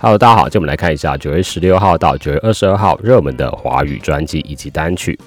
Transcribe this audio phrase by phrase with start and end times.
[0.00, 5.18] Hello，大家好，今天我们来看一下九月十六号到九月二十二号热门的华语专辑以及单曲。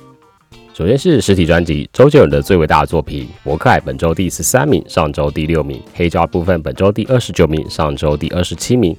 [0.74, 8.96] 首先是实体专辑，周杰伦的最伟大的作品《我可爱》本周第十三名，上周第六名；黑胶部分本周第二十九名，上周第二十七名。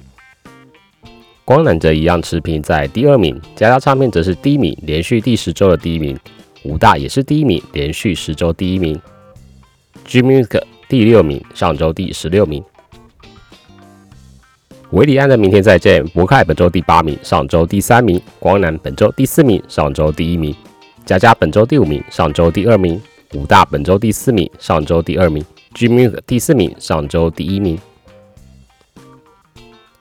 [1.43, 6.15] 光南则一样持平在第二名，佳佳唱片则是第一名，连续第十周的第一名。
[6.65, 9.01] 武大也是第一名，连续十周第一名。
[10.05, 12.63] G Music 第六名，上周第十六名。
[14.93, 20.53] 维里安的明天再见，博凯本周第八名，上周第三名；光南本周第四名，上周第一名；
[21.03, 22.99] 佳佳本周第五名，上周第二名；
[23.33, 25.43] 武大本周第四名，上周第二名
[25.73, 27.75] ；G Music 第四名，上周第一名。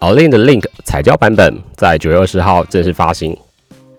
[0.00, 3.34] a l i n 的 Link 彩胶版本在九月二十号正式发行，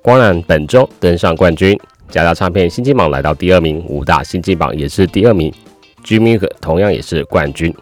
[0.04, 1.76] 光南本周登上冠军，
[2.10, 5.52] 佳佳唱片新金榜来到第二名，武大新金榜也是第二名
[6.04, 7.74] ，G Music 同样也是冠军。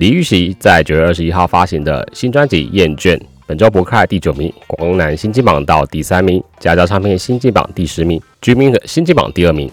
[0.00, 3.14] 李玉玺在九月二十一号发行的新专辑《厌倦》，
[3.46, 9.70] 本周博客第九名，光南新金榜到第三名，佳佳唱片新金榜第十名，G m i n 新金榜第二名。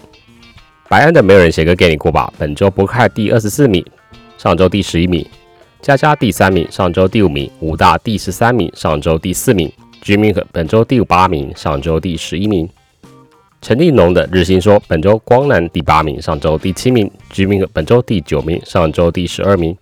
[0.86, 3.82] 白安的没有人写歌给你过吧，本周博客第二十四名，
[4.36, 5.26] 上周第十一名，
[5.80, 12.68] 佳佳第三名，上周第五名，武大第十三名，上周第四名，G m i n 本周第八名，上周第十一名。
[13.62, 19.74] 陈立农的日新说，本周光南第八名，上周第七名，G m i n 本周第九名，上周第十二名。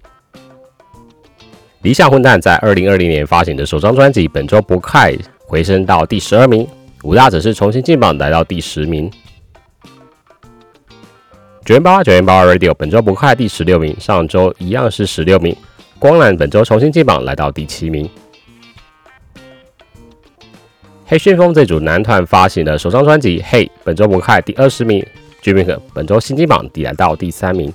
[1.87, 5.15] 理想混蛋在二零二零年发行的首张专辑，本周不快
[5.47, 6.67] 回升到第十二名。
[7.05, 9.09] 五大则是重新进榜，来到第十名。
[11.65, 15.57] 九元八八九元八 Radio 本周不快第十六名，上周一样是十六名。
[16.01, 18.11] 光缆本周重新进榜，来到第七名。
[21.05, 25.07] 黑旋风这组男团发行的首张专辑《嘿》，本周不快第二十名。
[25.41, 27.73] 居民可本周新进榜，抵来到第三名。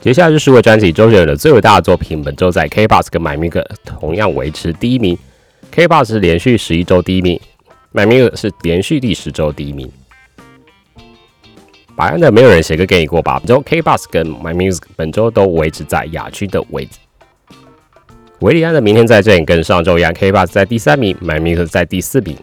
[0.00, 5.18] 接下来是十位专辑，周杰伦的最伟大的作品，本周在 K Bus 跟 My Music 同样维持第一名。
[5.70, 7.38] K Bus 是连续十一周第一名
[7.92, 9.92] ，My Music 是连续第十周第一名。
[11.94, 13.38] 白安的没有人写歌给你过吧？
[13.40, 16.98] 本周 K Bus 跟 My Music 本周都维持在亚区的位置。
[18.38, 22.34] 维里安的明天再见跟上周一样，K Bus 在第三名，My Music 在第四名。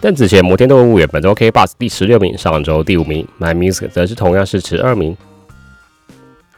[0.00, 5.16] 邓紫棋摩天动物园本周 K Bus 第十六名，上周第五名，My Music 则是同样是十二名。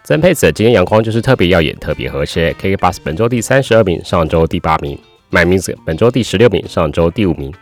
[0.05, 2.53] 曾沛慈今天阳光就是特别耀眼，特别和谐。
[2.55, 4.99] K K Bus 本周第三十二名，上周第八名。
[5.31, 7.55] My Music 本周第十六名，上周第五名。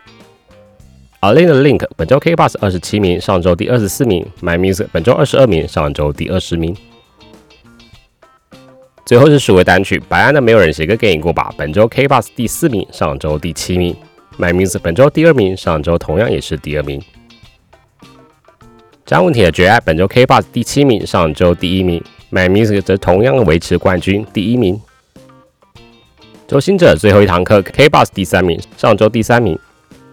[1.21, 4.27] a l i n 的 Link 本周 K Bus 二十七名，上周第二十四名。
[4.41, 6.75] My Music 本周二十二名，上周第二十名。
[9.05, 11.53] 最后是数位单曲，白安的没有人写歌给你过吧？
[11.59, 13.95] 本周 K Bus 第四名，上周第七名。
[14.39, 17.03] My Music 本周第二名，上周同样也是第二名。
[19.05, 22.03] 张文铁的绝爱本周 K Bus 第七名，上周第一名。
[22.31, 24.81] My Music 则同样维持冠军第一名。
[26.47, 29.59] 周星哲最后一堂课 K Bus 第三名，上周第三名。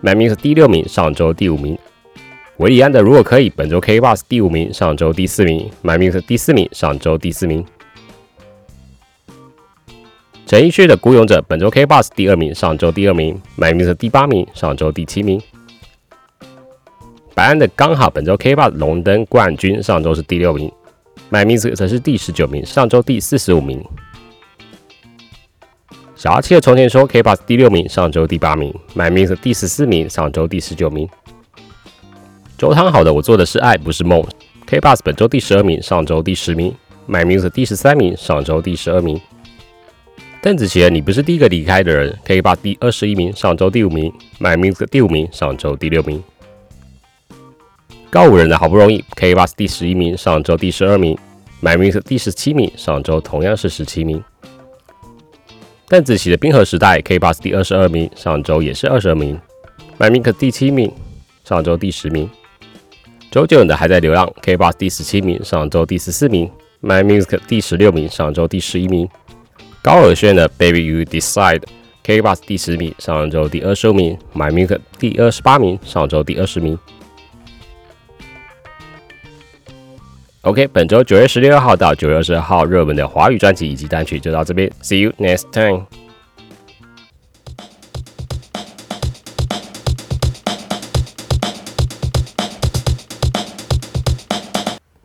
[0.02, 1.78] My Music 第六名，上周第五名。
[2.58, 5.70] 韦礼安的如果可以，本周 K Bus 第五名，上周第四名。
[5.84, 7.64] My Music 第四名，上周第四名。
[10.48, 13.40] 陈奕迅的孤勇者本周 K Bus 第二名，上周第二名。
[13.58, 15.40] My Music 第八名，上周第七名。
[17.36, 20.72] 白安的刚好本周 K Bus 龙灯冠军，上周是第六名。
[21.30, 23.84] My Music 则是第十九名，上周第四十五名。
[26.16, 28.74] 小阿七的从前说 K Bus 第六名，上周第八名。
[28.96, 31.08] My Music 第十四名，上周第十九名。
[32.58, 34.26] 周汤好的我做的是爱不是梦
[34.66, 36.74] ，K Bus 本周第十二名，上周第十名。
[37.10, 39.20] My Music 第十三名，上周第十二名。
[40.42, 44.12] 邓紫棋你不是第一个离开的人，K Bus 第二十一名，上周第五名。
[44.40, 46.24] My Music 第五名，上周第六名。
[48.18, 51.16] 高五人的好不容易，K Bus 第十一名，上周第十二名
[51.62, 54.24] ；My Music 第十七名，上周同样是十七名。
[55.88, 59.40] 邓紫棋的冰河时代，K Bus 第二十二名，上周也是二十二名
[60.00, 60.92] ；My Music 第七名，
[61.44, 62.28] 上周第十名。
[63.30, 66.50] 周杰伦的还在流浪，K Bus 第十七名，上周第十四名
[66.82, 69.08] ；My Music 第十六名，上周第十一名。
[69.84, 76.76] 高尔宣的 Baby You Decide，K Bus 第十名，上周第二十五名；My Music 第二十八名，上周第二十名。
[80.48, 85.86] OK，本周九月十六号到九月二十号热门的华语专辑以及单曲就到这边，See you next time。